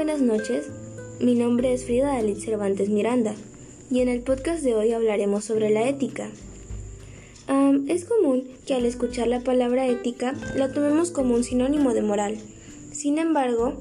buenas 0.00 0.22
noches. 0.22 0.66
Mi 1.20 1.34
nombre 1.34 1.72
es 1.72 1.84
Frida 1.84 2.14
Dalit 2.14 2.38
Cervantes 2.38 2.88
Miranda 2.88 3.34
y 3.90 4.00
en 4.00 4.08
el 4.08 4.22
podcast 4.22 4.62
de 4.62 4.74
hoy 4.74 4.92
hablaremos 4.92 5.44
sobre 5.44 5.70
la 5.70 5.88
ética. 5.88 6.30
es 7.86 8.04
común 8.04 8.48
que 8.66 8.74
al 8.74 8.84
escuchar 8.84 9.28
la 9.28 9.40
palabra 9.40 9.86
ética 9.86 10.34
la 10.56 10.72
tomemos 10.72 11.10
como 11.10 11.34
un 11.34 11.44
sinónimo 11.44 11.94
de 11.94 12.02
moral. 12.02 12.38
Sin 12.92 13.18
embargo, 13.18 13.74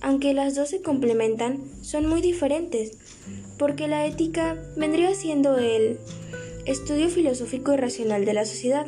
aunque 0.00 0.34
las 0.34 0.54
dos 0.54 0.68
se 0.68 0.82
complementan, 0.82 1.64
son 1.80 2.06
muy 2.06 2.20
diferentes, 2.20 2.98
porque 3.58 3.88
la 3.88 4.06
ética 4.06 4.62
vendría 4.76 5.14
siendo 5.14 5.58
el 5.58 5.98
estudio 6.66 7.08
filosófico 7.08 7.72
y 7.72 7.76
racional 7.76 8.24
de 8.24 8.34
la 8.34 8.44
sociedad, 8.44 8.86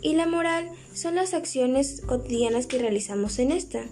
y 0.00 0.14
la 0.14 0.26
moral 0.26 0.70
son 0.94 1.16
las 1.16 1.34
acciones 1.34 2.02
cotidianas 2.06 2.66
que 2.66 2.78
realizamos 2.78 3.38
en 3.38 3.52
esta. 3.52 3.84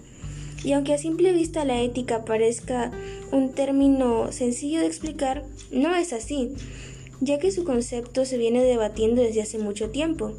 Y 0.63 0.71
aunque 0.71 0.93
a 0.93 0.97
simple 0.97 1.33
vista 1.33 1.65
la 1.65 1.81
ética 1.81 2.25
parezca 2.25 2.91
un 3.31 3.51
término 3.51 4.31
sencillo 4.31 4.79
de 4.79 4.87
explicar, 4.87 5.43
no 5.71 5.93
es 5.95 6.13
así, 6.13 6.53
ya 7.19 7.39
que 7.39 7.51
su 7.51 7.63
concepto 7.63 8.25
se 8.25 8.37
viene 8.37 8.63
debatiendo 8.63 9.21
desde 9.21 9.41
hace 9.41 9.57
mucho 9.57 9.89
tiempo. 9.89 10.33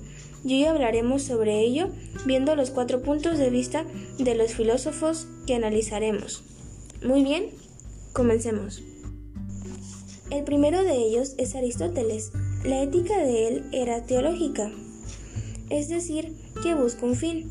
Y 0.45 0.55
hoy 0.55 0.65
hablaremos 0.65 1.23
sobre 1.23 1.61
ello 1.61 1.89
viendo 2.27 2.55
los 2.55 2.71
cuatro 2.71 3.03
puntos 3.03 3.39
de 3.39 3.51
vista 3.51 3.85
de 4.19 4.35
los 4.35 4.55
filósofos 4.55 5.27
que 5.47 5.55
analizaremos. 5.55 6.43
Muy 7.03 7.23
bien, 7.23 7.51
comencemos. 8.13 8.83
El 10.31 10.45
primero 10.45 10.83
de 10.85 10.97
ellos 10.97 11.35
es 11.39 11.55
Aristóteles. 11.55 12.33
La 12.65 12.83
ética 12.83 13.19
de 13.19 13.49
él 13.49 13.65
era 13.73 14.05
teológica, 14.05 14.71
es 15.71 15.89
decir, 15.89 16.35
que 16.63 16.75
busca 16.75 17.05
un 17.05 17.15
fin. 17.15 17.51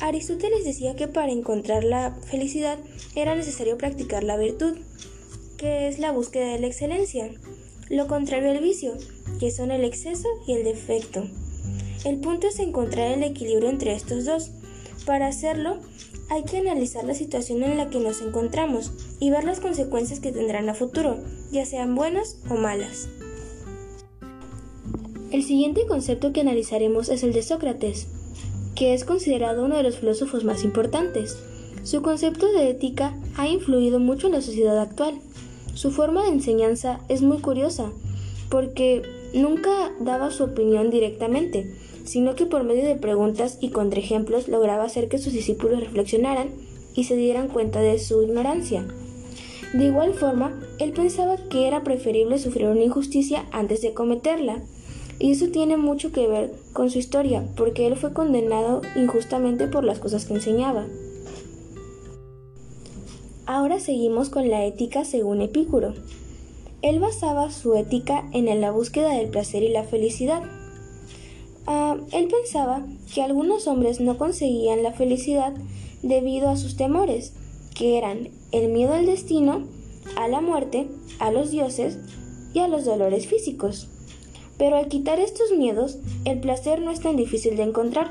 Aristóteles 0.00 0.64
decía 0.64 0.96
que 0.96 1.08
para 1.08 1.32
encontrar 1.32 1.84
la 1.84 2.14
felicidad 2.26 2.78
era 3.14 3.34
necesario 3.34 3.78
practicar 3.78 4.24
la 4.24 4.36
virtud, 4.36 4.76
que 5.56 5.88
es 5.88 5.98
la 5.98 6.12
búsqueda 6.12 6.52
de 6.52 6.58
la 6.58 6.66
excelencia, 6.66 7.30
lo 7.88 8.06
contrario 8.06 8.50
al 8.50 8.60
vicio, 8.60 8.94
que 9.38 9.50
son 9.50 9.70
el 9.70 9.84
exceso 9.84 10.28
y 10.46 10.52
el 10.52 10.64
defecto. 10.64 11.24
El 12.04 12.18
punto 12.18 12.48
es 12.48 12.58
encontrar 12.58 13.12
el 13.12 13.22
equilibrio 13.22 13.70
entre 13.70 13.94
estos 13.94 14.24
dos. 14.24 14.50
Para 15.06 15.28
hacerlo, 15.28 15.78
hay 16.28 16.42
que 16.44 16.58
analizar 16.58 17.04
la 17.04 17.14
situación 17.14 17.62
en 17.62 17.76
la 17.76 17.88
que 17.88 18.00
nos 18.00 18.20
encontramos 18.20 18.92
y 19.20 19.30
ver 19.30 19.44
las 19.44 19.60
consecuencias 19.60 20.20
que 20.20 20.32
tendrán 20.32 20.68
a 20.68 20.74
futuro, 20.74 21.22
ya 21.52 21.64
sean 21.64 21.94
buenas 21.94 22.38
o 22.50 22.54
malas. 22.54 23.08
El 25.30 25.42
siguiente 25.42 25.86
concepto 25.86 26.32
que 26.32 26.40
analizaremos 26.40 27.08
es 27.08 27.22
el 27.22 27.32
de 27.32 27.42
Sócrates 27.42 28.06
que 28.74 28.94
es 28.94 29.04
considerado 29.04 29.64
uno 29.64 29.76
de 29.76 29.82
los 29.82 29.98
filósofos 29.98 30.44
más 30.44 30.64
importantes. 30.64 31.38
Su 31.82 32.02
concepto 32.02 32.50
de 32.52 32.70
ética 32.70 33.16
ha 33.36 33.48
influido 33.48 33.98
mucho 33.98 34.26
en 34.26 34.32
la 34.32 34.40
sociedad 34.40 34.78
actual. 34.78 35.14
Su 35.74 35.90
forma 35.90 36.22
de 36.24 36.30
enseñanza 36.30 37.00
es 37.08 37.22
muy 37.22 37.38
curiosa, 37.38 37.90
porque 38.48 39.02
nunca 39.34 39.92
daba 40.00 40.30
su 40.30 40.44
opinión 40.44 40.90
directamente, 40.90 41.74
sino 42.04 42.34
que 42.34 42.46
por 42.46 42.64
medio 42.64 42.84
de 42.84 42.96
preguntas 42.96 43.58
y 43.60 43.70
contraejemplos 43.70 44.48
lograba 44.48 44.84
hacer 44.84 45.08
que 45.08 45.18
sus 45.18 45.32
discípulos 45.32 45.80
reflexionaran 45.80 46.48
y 46.94 47.04
se 47.04 47.16
dieran 47.16 47.48
cuenta 47.48 47.80
de 47.80 47.98
su 47.98 48.22
ignorancia. 48.22 48.86
De 49.72 49.86
igual 49.86 50.14
forma, 50.14 50.52
él 50.78 50.92
pensaba 50.92 51.36
que 51.36 51.66
era 51.66 51.82
preferible 51.82 52.38
sufrir 52.38 52.68
una 52.68 52.84
injusticia 52.84 53.46
antes 53.50 53.82
de 53.82 53.92
cometerla, 53.92 54.62
y 55.18 55.32
eso 55.32 55.48
tiene 55.48 55.76
mucho 55.76 56.12
que 56.12 56.26
ver 56.26 56.52
con 56.72 56.90
su 56.90 56.98
historia, 56.98 57.46
porque 57.56 57.86
él 57.86 57.96
fue 57.96 58.12
condenado 58.12 58.82
injustamente 58.96 59.66
por 59.68 59.84
las 59.84 59.98
cosas 59.98 60.24
que 60.24 60.34
enseñaba. 60.34 60.86
Ahora 63.46 63.78
seguimos 63.78 64.30
con 64.30 64.48
la 64.48 64.64
ética 64.64 65.04
según 65.04 65.42
Epicuro. 65.42 65.94
Él 66.82 66.98
basaba 66.98 67.50
su 67.50 67.74
ética 67.74 68.28
en 68.32 68.60
la 68.60 68.70
búsqueda 68.70 69.14
del 69.14 69.28
placer 69.28 69.62
y 69.62 69.68
la 69.68 69.84
felicidad. 69.84 70.42
Ah, 71.66 71.96
él 72.12 72.28
pensaba 72.28 72.86
que 73.12 73.22
algunos 73.22 73.66
hombres 73.66 74.00
no 74.00 74.18
conseguían 74.18 74.82
la 74.82 74.92
felicidad 74.92 75.54
debido 76.02 76.50
a 76.50 76.56
sus 76.56 76.76
temores, 76.76 77.32
que 77.74 77.96
eran 77.98 78.28
el 78.52 78.70
miedo 78.70 78.94
al 78.94 79.06
destino, 79.06 79.66
a 80.16 80.28
la 80.28 80.40
muerte, 80.40 80.88
a 81.18 81.30
los 81.30 81.50
dioses 81.50 81.98
y 82.52 82.58
a 82.58 82.68
los 82.68 82.84
dolores 82.84 83.26
físicos. 83.26 83.88
Pero 84.58 84.76
al 84.76 84.88
quitar 84.88 85.18
estos 85.18 85.52
miedos, 85.52 85.98
el 86.24 86.40
placer 86.40 86.80
no 86.80 86.90
es 86.90 87.00
tan 87.00 87.16
difícil 87.16 87.56
de 87.56 87.64
encontrar, 87.64 88.10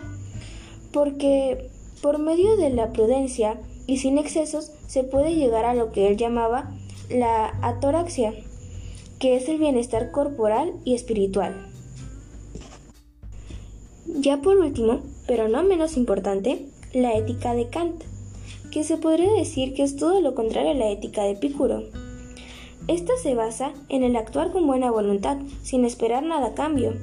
porque 0.91 1.69
por 2.01 2.19
medio 2.19 2.57
de 2.57 2.69
la 2.69 2.91
prudencia 2.91 3.59
y 3.87 3.97
sin 3.97 4.17
excesos 4.17 4.71
se 4.87 5.03
puede 5.03 5.35
llegar 5.35 5.65
a 5.65 5.73
lo 5.73 5.91
que 5.91 6.07
él 6.07 6.17
llamaba 6.17 6.71
la 7.09 7.57
atoraxia, 7.61 8.33
que 9.19 9.35
es 9.35 9.47
el 9.47 9.57
bienestar 9.57 10.11
corporal 10.11 10.73
y 10.83 10.95
espiritual. 10.95 11.69
Ya 14.05 14.41
por 14.41 14.57
último, 14.57 15.01
pero 15.27 15.47
no 15.47 15.63
menos 15.63 15.97
importante, 15.97 16.67
la 16.93 17.13
ética 17.13 17.53
de 17.53 17.69
Kant, 17.69 18.03
que 18.71 18.83
se 18.83 18.97
podría 18.97 19.31
decir 19.31 19.73
que 19.73 19.83
es 19.83 19.95
todo 19.95 20.19
lo 20.21 20.35
contrario 20.35 20.71
a 20.71 20.75
la 20.75 20.89
ética 20.89 21.23
de 21.23 21.31
Epicuro. 21.31 21.83
Esta 22.88 23.13
se 23.21 23.33
basa 23.33 23.73
en 23.88 24.03
el 24.03 24.16
actuar 24.16 24.51
con 24.51 24.67
buena 24.67 24.91
voluntad, 24.91 25.38
sin 25.61 25.85
esperar 25.85 26.23
nada 26.23 26.47
a 26.47 26.53
cambio. 26.53 26.94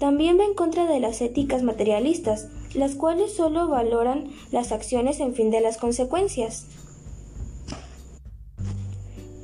También 0.00 0.38
va 0.38 0.44
en 0.44 0.54
contra 0.54 0.86
de 0.86 1.00
las 1.00 1.20
éticas 1.20 1.62
materialistas, 1.62 2.48
las 2.74 2.94
cuales 2.94 3.32
solo 3.32 3.68
valoran 3.68 4.30
las 4.50 4.72
acciones 4.72 5.20
en 5.20 5.34
fin 5.34 5.50
de 5.50 5.60
las 5.60 5.78
consecuencias. 5.78 6.66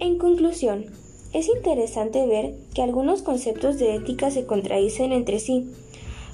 En 0.00 0.18
conclusión, 0.18 0.86
es 1.32 1.48
interesante 1.48 2.26
ver 2.26 2.54
que 2.74 2.82
algunos 2.82 3.22
conceptos 3.22 3.78
de 3.78 3.94
ética 3.94 4.30
se 4.30 4.46
contradicen 4.46 5.12
entre 5.12 5.38
sí, 5.38 5.70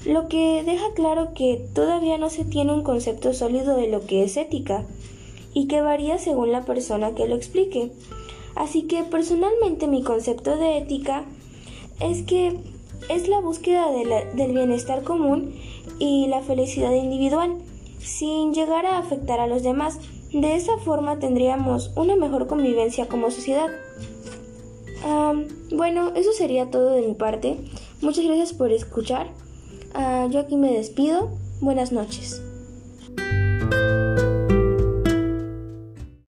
lo 0.05 0.27
que 0.27 0.63
deja 0.63 0.93
claro 0.95 1.33
que 1.33 1.61
todavía 1.73 2.17
no 2.17 2.29
se 2.29 2.45
tiene 2.45 2.73
un 2.73 2.83
concepto 2.83 3.33
sólido 3.33 3.77
de 3.77 3.87
lo 3.87 4.05
que 4.05 4.23
es 4.23 4.37
ética, 4.37 4.85
y 5.53 5.67
que 5.67 5.81
varía 5.81 6.17
según 6.17 6.51
la 6.51 6.65
persona 6.65 7.15
que 7.15 7.27
lo 7.27 7.35
explique. 7.35 7.91
Así 8.55 8.83
que 8.83 9.03
personalmente 9.03 9.87
mi 9.87 10.03
concepto 10.03 10.57
de 10.57 10.77
ética 10.77 11.25
es 11.99 12.23
que 12.23 12.57
es 13.09 13.27
la 13.27 13.39
búsqueda 13.39 13.87
del 13.91 14.51
bienestar 14.53 15.03
común 15.03 15.53
y 15.99 16.27
la 16.27 16.41
felicidad 16.41 16.93
individual, 16.93 17.57
sin 17.99 18.53
llegar 18.53 18.85
a 18.85 18.97
afectar 18.97 19.39
a 19.39 19.47
los 19.47 19.63
demás. 19.63 19.99
De 20.31 20.55
esa 20.55 20.77
forma 20.77 21.19
tendríamos 21.19 21.91
una 21.95 22.15
mejor 22.15 22.47
convivencia 22.47 23.07
como 23.07 23.31
sociedad. 23.31 23.69
bueno, 25.71 26.11
eso 26.15 26.31
sería 26.33 26.69
todo 26.69 26.91
de 26.91 27.01
mi 27.01 27.13
parte. 27.13 27.57
Muchas 28.01 28.25
gracias 28.25 28.53
por 28.53 28.71
escuchar. 28.71 29.27
Ah, 29.93 30.27
yo 30.29 30.39
aquí 30.39 30.55
me 30.55 30.71
despido. 30.71 31.29
Buenas 31.61 31.91
noches. 31.91 32.41